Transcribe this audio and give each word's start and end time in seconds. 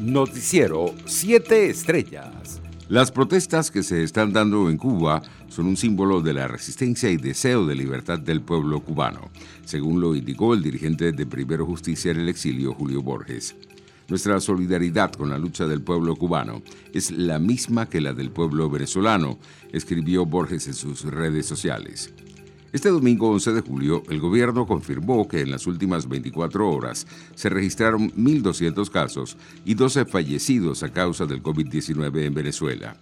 Noticiero 0.00 0.94
7 1.04 1.68
Estrellas. 1.68 2.62
Las 2.88 3.12
protestas 3.12 3.70
que 3.70 3.82
se 3.82 4.02
están 4.02 4.32
dando 4.32 4.70
en 4.70 4.78
Cuba 4.78 5.20
son 5.48 5.66
un 5.66 5.76
símbolo 5.76 6.22
de 6.22 6.32
la 6.32 6.48
resistencia 6.48 7.10
y 7.10 7.18
deseo 7.18 7.66
de 7.66 7.74
libertad 7.74 8.18
del 8.18 8.40
pueblo 8.40 8.80
cubano, 8.80 9.30
según 9.66 10.00
lo 10.00 10.14
indicó 10.14 10.54
el 10.54 10.62
dirigente 10.62 11.12
de 11.12 11.26
Primero 11.26 11.66
Justicia 11.66 12.12
en 12.12 12.20
el 12.20 12.30
exilio, 12.30 12.72
Julio 12.72 13.02
Borges. 13.02 13.54
Nuestra 14.08 14.40
solidaridad 14.40 15.12
con 15.12 15.28
la 15.28 15.38
lucha 15.38 15.66
del 15.66 15.82
pueblo 15.82 16.16
cubano 16.16 16.62
es 16.94 17.10
la 17.10 17.38
misma 17.38 17.86
que 17.86 18.00
la 18.00 18.14
del 18.14 18.30
pueblo 18.30 18.70
venezolano, 18.70 19.38
escribió 19.70 20.24
Borges 20.24 20.66
en 20.66 20.74
sus 20.74 21.04
redes 21.04 21.44
sociales. 21.44 22.10
Este 22.72 22.88
domingo 22.88 23.30
11 23.30 23.52
de 23.52 23.60
julio, 23.62 24.04
el 24.10 24.20
gobierno 24.20 24.64
confirmó 24.64 25.26
que 25.26 25.40
en 25.40 25.50
las 25.50 25.66
últimas 25.66 26.08
24 26.08 26.70
horas 26.70 27.04
se 27.34 27.48
registraron 27.48 28.12
1.200 28.12 28.88
casos 28.90 29.36
y 29.64 29.74
12 29.74 30.04
fallecidos 30.04 30.84
a 30.84 30.92
causa 30.92 31.26
del 31.26 31.42
COVID-19 31.42 32.24
en 32.26 32.34
Venezuela. 32.34 32.96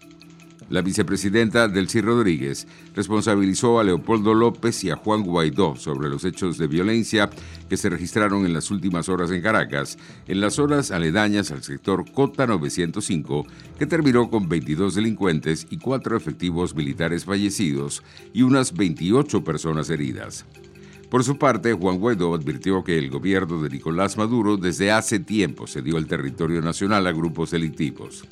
La 0.70 0.82
vicepresidenta 0.82 1.66
Delcy 1.66 2.02
Rodríguez 2.02 2.66
responsabilizó 2.94 3.80
a 3.80 3.84
Leopoldo 3.84 4.34
López 4.34 4.84
y 4.84 4.90
a 4.90 4.96
Juan 4.96 5.22
Guaidó 5.22 5.76
sobre 5.76 6.10
los 6.10 6.24
hechos 6.24 6.58
de 6.58 6.66
violencia 6.66 7.30
que 7.70 7.78
se 7.78 7.88
registraron 7.88 8.44
en 8.44 8.52
las 8.52 8.70
últimas 8.70 9.08
horas 9.08 9.30
en 9.30 9.40
Caracas, 9.40 9.96
en 10.26 10.42
las 10.42 10.58
horas 10.58 10.90
aledañas 10.90 11.50
al 11.52 11.62
sector 11.62 12.04
Cota 12.12 12.46
905, 12.46 13.46
que 13.78 13.86
terminó 13.86 14.28
con 14.28 14.46
22 14.46 14.94
delincuentes 14.94 15.66
y 15.70 15.78
cuatro 15.78 16.18
efectivos 16.18 16.74
militares 16.74 17.24
fallecidos 17.24 18.02
y 18.34 18.42
unas 18.42 18.74
28 18.74 19.42
personas 19.44 19.88
heridas. 19.88 20.44
Por 21.08 21.24
su 21.24 21.38
parte, 21.38 21.72
Juan 21.72 21.98
Guaidó 21.98 22.34
advirtió 22.34 22.84
que 22.84 22.98
el 22.98 23.08
gobierno 23.08 23.62
de 23.62 23.70
Nicolás 23.70 24.18
Maduro 24.18 24.58
desde 24.58 24.92
hace 24.92 25.18
tiempo 25.18 25.66
cedió 25.66 25.96
el 25.96 26.06
territorio 26.06 26.60
nacional 26.60 27.06
a 27.06 27.12
grupos 27.12 27.50
delictivos. 27.52 28.26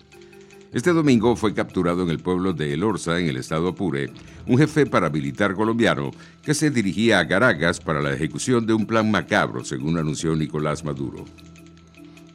Este 0.76 0.92
domingo 0.92 1.36
fue 1.36 1.54
capturado 1.54 2.02
en 2.02 2.10
el 2.10 2.18
pueblo 2.18 2.52
de 2.52 2.74
El 2.74 2.84
Orza, 2.84 3.18
en 3.18 3.28
el 3.28 3.38
estado 3.38 3.68
Apure, 3.68 4.10
un 4.46 4.58
jefe 4.58 4.84
paramilitar 4.84 5.54
colombiano 5.54 6.10
que 6.42 6.52
se 6.52 6.70
dirigía 6.70 7.18
a 7.18 7.26
Caracas 7.26 7.80
para 7.80 8.02
la 8.02 8.12
ejecución 8.12 8.66
de 8.66 8.74
un 8.74 8.84
plan 8.84 9.10
macabro, 9.10 9.64
según 9.64 9.96
anunció 9.96 10.36
Nicolás 10.36 10.84
Maduro. 10.84 11.24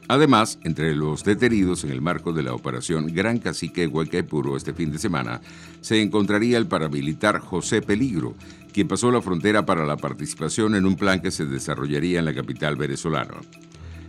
Además, 0.08 0.58
entre 0.64 0.96
los 0.96 1.22
detenidos 1.22 1.84
en 1.84 1.90
el 1.90 2.00
marco 2.00 2.32
de 2.32 2.42
la 2.42 2.52
operación 2.52 3.14
Gran 3.14 3.38
Cacique 3.38 3.86
Huaycaipuro 3.86 4.56
este 4.56 4.74
fin 4.74 4.90
de 4.90 4.98
semana, 4.98 5.40
se 5.80 6.02
encontraría 6.02 6.58
el 6.58 6.66
paramilitar 6.66 7.38
José 7.38 7.80
Peligro, 7.80 8.34
quien 8.72 8.88
pasó 8.88 9.12
la 9.12 9.22
frontera 9.22 9.64
para 9.64 9.86
la 9.86 9.96
participación 9.96 10.74
en 10.74 10.84
un 10.84 10.96
plan 10.96 11.22
que 11.22 11.30
se 11.30 11.46
desarrollaría 11.46 12.18
en 12.18 12.24
la 12.24 12.34
capital 12.34 12.74
venezolana. 12.74 13.34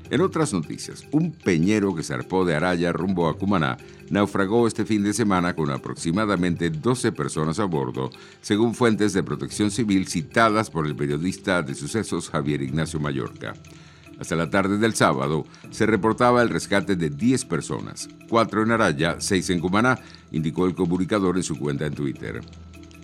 En 0.09 0.21
otras 0.21 0.53
noticias, 0.53 1.05
un 1.11 1.31
peñero 1.31 1.95
que 1.95 2.03
zarpó 2.03 2.45
de 2.45 2.55
Araya 2.55 2.91
rumbo 2.91 3.27
a 3.27 3.37
Cumaná 3.37 3.77
naufragó 4.09 4.67
este 4.67 4.85
fin 4.85 5.03
de 5.03 5.13
semana 5.13 5.55
con 5.55 5.71
aproximadamente 5.71 6.69
12 6.69 7.11
personas 7.13 7.59
a 7.59 7.65
bordo, 7.65 8.11
según 8.41 8.75
fuentes 8.75 9.13
de 9.13 9.23
protección 9.23 9.71
civil 9.71 10.07
citadas 10.07 10.69
por 10.69 10.85
el 10.85 10.95
periodista 10.95 11.63
de 11.63 11.73
sucesos 11.73 12.29
Javier 12.29 12.61
Ignacio 12.61 12.99
Mallorca. 12.99 13.53
Hasta 14.19 14.35
la 14.35 14.49
tarde 14.49 14.77
del 14.77 14.93
sábado 14.93 15.45
se 15.71 15.85
reportaba 15.85 16.43
el 16.43 16.49
rescate 16.49 16.95
de 16.95 17.09
10 17.09 17.45
personas, 17.45 18.07
4 18.29 18.63
en 18.63 18.71
Araya, 18.71 19.15
6 19.19 19.49
en 19.49 19.59
Cumaná, 19.59 19.99
indicó 20.31 20.65
el 20.67 20.75
comunicador 20.75 21.37
en 21.37 21.43
su 21.43 21.57
cuenta 21.57 21.85
en 21.85 21.95
Twitter. 21.95 22.41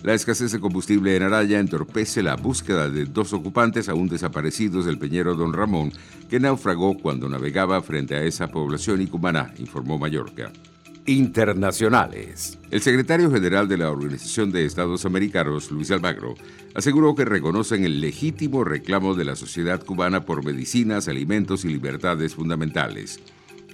La 0.02 0.14
escasez 0.14 0.50
de 0.52 0.60
combustible 0.60 1.14
en 1.14 1.22
Araya 1.22 1.60
entorpece 1.60 2.22
la 2.22 2.36
búsqueda 2.36 2.88
de 2.88 3.04
dos 3.04 3.34
ocupantes 3.34 3.90
aún 3.90 4.08
desaparecidos 4.08 4.86
del 4.86 4.98
peñero 4.98 5.34
Don 5.34 5.52
Ramón, 5.52 5.92
que 6.30 6.40
naufragó 6.40 6.96
cuando 6.96 7.28
navegaba 7.28 7.82
frente 7.82 8.14
a 8.14 8.22
esa 8.22 8.48
población 8.48 9.06
Cumaná, 9.08 9.52
informó 9.58 9.98
Mallorca. 9.98 10.50
Internacionales. 11.04 12.58
El 12.70 12.80
secretario 12.80 13.30
general 13.30 13.68
de 13.68 13.76
la 13.76 13.90
Organización 13.90 14.52
de 14.52 14.64
Estados 14.64 15.04
Americanos, 15.04 15.70
Luis 15.70 15.90
Almagro, 15.90 16.34
aseguró 16.74 17.14
que 17.14 17.26
reconocen 17.26 17.84
el 17.84 18.00
legítimo 18.00 18.64
reclamo 18.64 19.14
de 19.14 19.26
la 19.26 19.36
sociedad 19.36 19.84
cubana 19.84 20.24
por 20.24 20.44
medicinas, 20.44 21.08
alimentos 21.08 21.66
y 21.66 21.68
libertades 21.68 22.34
fundamentales. 22.34 23.20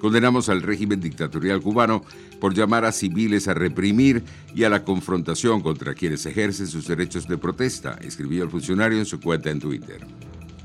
Condenamos 0.01 0.49
al 0.49 0.63
régimen 0.63 1.01
dictatorial 1.01 1.61
cubano 1.61 2.05
por 2.41 2.55
llamar 2.55 2.85
a 2.85 2.93
civiles 2.93 3.49
a 3.49 3.55
reprimir 3.55 4.23
y 4.55 4.65
a 4.65 4.71
la 4.71 4.85
confrontación 4.85 5.61
contra 5.63 5.95
quienes 5.95 6.27
ejercen 6.27 6.67
sus 6.67 6.87
derechos 6.87 7.27
de 7.27 7.39
protesta, 7.39 7.99
escribió 8.03 8.45
el 8.45 8.51
funcionario 8.51 8.99
en 8.99 9.07
su 9.07 9.21
cuenta 9.21 9.51
en 9.51 9.61
Twitter. 9.61 10.07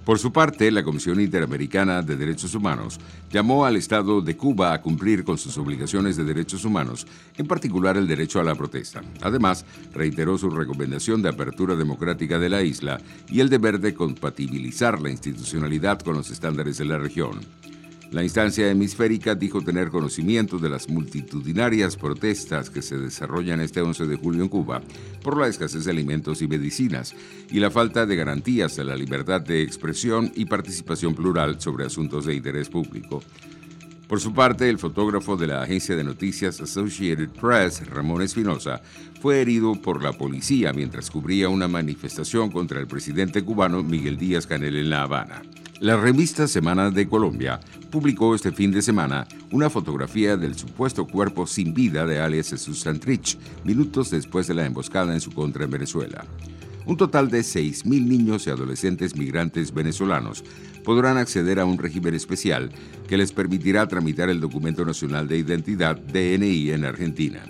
Por 0.06 0.18
su 0.18 0.34
parte, 0.34 0.72
la 0.72 0.84
Comisión 0.84 1.22
Interamericana 1.22 2.02
de 2.02 2.16
Derechos 2.16 2.56
Humanos 2.56 3.00
llamó 3.32 3.66
al 3.66 3.76
Estado 3.76 4.20
de 4.22 4.36
Cuba 4.36 4.74
a 4.74 4.82
cumplir 4.82 5.24
con 5.24 5.38
sus 5.38 5.58
obligaciones 5.60 6.18
de 6.18 6.24
derechos 6.24 6.66
humanos, 6.66 7.06
en 7.38 7.46
particular 7.46 7.98
el 7.98 8.08
derecho 8.08 8.40
a 8.40 8.44
la 8.44 8.56
protesta. 8.56 9.02
Además, 9.22 9.64
reiteró 9.94 10.40
su 10.40 10.50
recomendación 10.50 11.22
de 11.22 11.30
apertura 11.30 11.76
democrática 11.76 12.40
de 12.40 12.50
la 12.50 12.64
isla 12.64 13.00
y 13.30 13.42
el 13.42 13.50
deber 13.50 13.80
de 13.80 13.94
compatibilizar 13.94 15.00
la 15.00 15.12
institucionalidad 15.12 16.00
con 16.00 16.16
los 16.16 16.32
estándares 16.32 16.80
de 16.80 16.86
la 16.86 16.98
región. 16.98 17.40
La 18.12 18.24
instancia 18.24 18.70
hemisférica 18.70 19.36
dijo 19.36 19.62
tener 19.62 19.90
conocimiento 19.90 20.58
de 20.58 20.70
las 20.70 20.90
multitudinarias 20.90 21.96
protestas 21.96 22.70
que 22.70 22.82
se 22.82 22.98
desarrollan 22.98 23.62
este 23.62 23.80
11 23.80 24.06
de 24.06 24.18
julio 24.18 24.44
en 24.44 24.50
Cuba 24.50 24.82
por 25.24 25.40
la 25.40 25.48
escasez 25.48 25.86
de 25.86 25.92
alimentos 25.92 26.42
y 26.42 26.48
medicinas 26.50 27.16
y 27.50 27.62
la 27.62 27.72
falta 27.72 28.06
de 28.06 28.18
garantías 28.18 28.76
de 28.76 28.84
la 28.84 28.98
libertad 28.98 29.40
de 29.40 29.62
expresión 29.62 30.30
y 30.36 30.44
participación 30.44 31.16
plural 31.16 31.62
sobre 31.62 31.86
asuntos 31.86 32.26
de 32.26 32.36
interés 32.36 32.68
público. 32.68 33.24
Por 34.10 34.20
su 34.20 34.34
parte, 34.34 34.70
el 34.70 34.78
fotógrafo 34.78 35.38
de 35.38 35.48
la 35.48 35.62
agencia 35.62 35.96
de 35.96 36.04
noticias 36.04 36.60
Associated 36.60 37.30
Press, 37.30 37.88
Ramón 37.88 38.24
Espinosa, 38.24 38.82
fue 39.22 39.40
herido 39.40 39.82
por 39.82 40.04
la 40.04 40.12
policía 40.12 40.74
mientras 40.74 41.10
cubría 41.10 41.48
una 41.48 41.70
manifestación 41.70 42.52
contra 42.52 42.82
el 42.82 42.88
presidente 42.88 43.42
cubano 43.42 43.84
Miguel 43.84 44.18
Díaz 44.18 44.48
Canel 44.48 44.76
en 44.76 44.90
La 44.90 45.04
Habana. 45.04 45.44
La 45.82 45.98
revista 45.98 46.48
Semana 46.48 46.92
de 46.92 47.10
Colombia 47.10 47.60
publicó 47.90 48.36
este 48.36 48.52
fin 48.52 48.70
de 48.72 48.84
semana 48.84 49.28
una 49.50 49.68
fotografía 49.68 50.38
del 50.38 50.54
supuesto 50.54 51.08
cuerpo 51.08 51.48
sin 51.48 51.74
vida 51.74 52.06
de 52.06 52.20
alias 52.20 52.52
Jesús 52.52 52.82
Santrich, 52.82 53.36
minutos 53.64 54.12
después 54.12 54.46
de 54.46 54.54
la 54.54 54.68
emboscada 54.68 55.12
en 55.12 55.22
su 55.22 55.32
contra 55.32 55.64
en 55.64 55.72
Venezuela. 55.72 56.24
Un 56.86 56.98
total 56.98 57.32
de 57.32 57.40
6.000 57.40 57.84
niños 58.06 58.46
y 58.46 58.52
adolescentes 58.52 59.16
migrantes 59.16 59.74
venezolanos 59.74 60.44
podrán 60.84 61.18
acceder 61.18 61.60
a 61.60 61.66
un 61.66 61.80
régimen 61.80 62.14
especial 62.14 62.72
que 63.08 63.18
les 63.18 63.32
permitirá 63.32 63.88
tramitar 63.88 64.30
el 64.30 64.40
Documento 64.40 64.86
Nacional 64.86 65.28
de 65.28 65.40
Identidad 65.40 65.98
DNI 65.98 66.74
en 66.74 66.86
Argentina. 66.86 67.42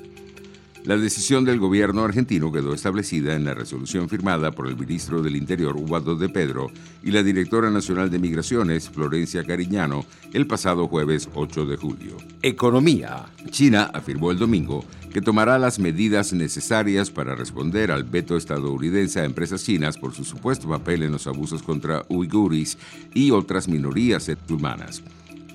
La 0.84 0.98
decisión 0.98 1.46
del 1.46 1.60
gobierno 1.60 2.04
argentino 2.04 2.52
quedó 2.52 2.74
establecida 2.74 3.36
en 3.36 3.46
la 3.46 3.54
resolución 3.54 4.10
firmada 4.10 4.52
por 4.52 4.68
el 4.68 4.76
ministro 4.76 5.22
del 5.22 5.36
Interior, 5.36 5.78
Guado 5.78 6.16
de 6.16 6.28
Pedro, 6.28 6.72
y 7.04 7.12
la 7.12 7.22
directora 7.22 7.70
nacional 7.70 8.10
de 8.10 8.18
Migraciones, 8.18 8.90
Florencia 8.90 9.44
Cariñano, 9.44 10.06
el 10.34 10.48
pasado 10.48 10.88
jueves 10.88 11.30
8 11.36 11.68
de 11.68 11.78
julio. 11.78 12.18
Economía. 12.42 13.28
China 13.52 13.92
afirmó 13.94 14.32
el 14.32 14.40
domingo 14.40 14.84
que 15.14 15.22
tomará 15.22 15.60
las 15.60 15.78
medidas 15.78 16.34
necesarias 16.34 17.12
para 17.12 17.36
responder 17.36 17.92
al 17.92 18.04
veto 18.04 18.36
estadounidense 18.36 19.20
a 19.20 19.26
empresas 19.26 19.64
chinas 19.64 20.00
por 20.00 20.16
su 20.16 20.24
supuesto 20.24 20.68
papel 20.68 21.04
en 21.04 21.12
los 21.12 21.28
abusos 21.28 21.62
contra 21.62 22.06
uiguris 22.10 22.80
y 23.14 23.30
otras 23.30 23.68
minorías 23.68 24.32
humanas. 24.50 25.04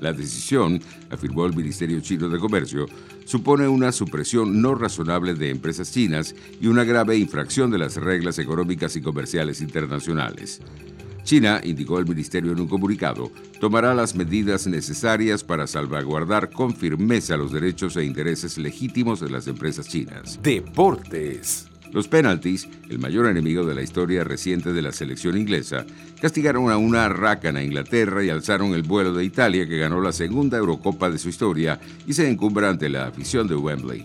La 0.00 0.12
decisión, 0.12 0.80
afirmó 1.10 1.46
el 1.46 1.54
Ministerio 1.54 2.00
Chino 2.00 2.28
de 2.28 2.38
Comercio, 2.38 2.86
supone 3.24 3.66
una 3.68 3.92
supresión 3.92 4.60
no 4.60 4.74
razonable 4.74 5.34
de 5.34 5.50
empresas 5.50 5.90
chinas 5.92 6.34
y 6.60 6.66
una 6.66 6.84
grave 6.84 7.16
infracción 7.16 7.70
de 7.70 7.78
las 7.78 7.96
reglas 7.96 8.38
económicas 8.38 8.96
y 8.96 9.00
comerciales 9.00 9.60
internacionales. 9.60 10.60
China, 11.26 11.60
indicó 11.64 11.98
el 11.98 12.06
ministerio 12.06 12.52
en 12.52 12.60
un 12.60 12.68
comunicado, 12.68 13.32
tomará 13.60 13.94
las 13.94 14.14
medidas 14.14 14.68
necesarias 14.68 15.42
para 15.42 15.66
salvaguardar 15.66 16.50
con 16.50 16.74
firmeza 16.74 17.36
los 17.36 17.50
derechos 17.50 17.96
e 17.96 18.04
intereses 18.04 18.56
legítimos 18.58 19.18
de 19.18 19.30
las 19.30 19.48
empresas 19.48 19.88
chinas. 19.88 20.38
Deportes. 20.40 21.66
Los 21.92 22.08
penaltis, 22.08 22.68
el 22.90 22.98
mayor 22.98 23.26
enemigo 23.26 23.64
de 23.64 23.74
la 23.74 23.82
historia 23.82 24.24
reciente 24.24 24.72
de 24.72 24.82
la 24.82 24.92
selección 24.92 25.38
inglesa, 25.38 25.86
castigaron 26.20 26.70
a 26.70 26.76
una 26.76 27.08
rácana 27.08 27.62
Inglaterra 27.62 28.22
y 28.24 28.30
alzaron 28.30 28.74
el 28.74 28.82
vuelo 28.82 29.14
de 29.14 29.24
Italia 29.24 29.66
que 29.66 29.78
ganó 29.78 30.00
la 30.00 30.12
segunda 30.12 30.58
Eurocopa 30.58 31.10
de 31.10 31.18
su 31.18 31.28
historia 31.28 31.80
y 32.06 32.12
se 32.12 32.28
encumbra 32.28 32.68
ante 32.68 32.88
la 32.88 33.06
afición 33.06 33.46
de 33.48 33.56
Wembley. 33.56 34.04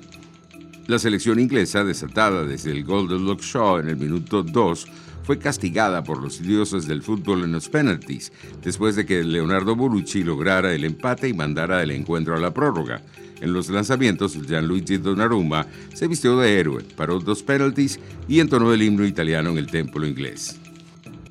La 0.87 0.99
selección 0.99 1.39
inglesa, 1.39 1.83
desatada 1.83 2.43
desde 2.43 2.71
el 2.71 2.83
gol 2.83 3.07
de 3.07 3.17
Luke 3.17 3.43
Shaw 3.43 3.79
en 3.79 3.89
el 3.89 3.97
minuto 3.97 4.43
2, 4.43 4.87
fue 5.23 5.39
castigada 5.39 6.03
por 6.03 6.21
los 6.21 6.41
dioses 6.41 6.87
del 6.87 7.01
fútbol 7.01 7.43
en 7.43 7.51
los 7.51 7.69
penaltis, 7.69 8.31
después 8.63 8.95
de 8.95 9.05
que 9.05 9.23
Leonardo 9.23 9.75
Bonucci 9.75 10.23
lograra 10.23 10.73
el 10.73 10.83
empate 10.83 11.27
y 11.27 11.33
mandara 11.33 11.83
el 11.83 11.91
encuentro 11.91 12.35
a 12.35 12.39
la 12.39 12.53
prórroga. 12.53 13.01
En 13.41 13.53
los 13.53 13.69
lanzamientos, 13.69 14.37
Gianluigi 14.47 14.97
Donnarumma 14.97 15.65
se 15.93 16.07
vistió 16.07 16.37
de 16.37 16.59
héroe, 16.59 16.83
paró 16.95 17.19
dos 17.19 17.41
penaltis 17.41 17.99
y 18.27 18.39
entonó 18.39 18.73
el 18.73 18.83
himno 18.83 19.05
italiano 19.05 19.49
en 19.49 19.57
el 19.57 19.67
templo 19.67 20.05
inglés. 20.05 20.59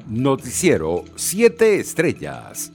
Noticiero 0.09 1.05
7 1.15 1.79
Estrellas. 1.79 2.73